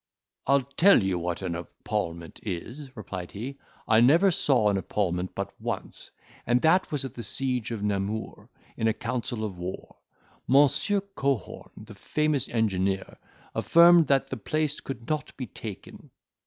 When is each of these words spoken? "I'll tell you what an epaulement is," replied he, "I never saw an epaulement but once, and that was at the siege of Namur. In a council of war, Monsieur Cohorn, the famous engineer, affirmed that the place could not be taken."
"I'll 0.47 0.63
tell 0.63 1.03
you 1.03 1.19
what 1.19 1.43
an 1.43 1.53
epaulement 1.53 2.39
is," 2.41 2.89
replied 2.97 3.33
he, 3.33 3.59
"I 3.87 4.01
never 4.01 4.31
saw 4.31 4.69
an 4.71 4.77
epaulement 4.77 5.35
but 5.35 5.53
once, 5.61 6.09
and 6.47 6.59
that 6.63 6.91
was 6.91 7.05
at 7.05 7.13
the 7.13 7.21
siege 7.21 7.69
of 7.69 7.83
Namur. 7.83 8.49
In 8.77 8.87
a 8.87 8.93
council 8.93 9.45
of 9.45 9.59
war, 9.59 9.97
Monsieur 10.47 11.01
Cohorn, 11.01 11.69
the 11.83 11.93
famous 11.93 12.49
engineer, 12.49 13.15
affirmed 13.53 14.07
that 14.07 14.31
the 14.31 14.37
place 14.37 14.79
could 14.79 15.07
not 15.07 15.37
be 15.37 15.45
taken." 15.45 16.09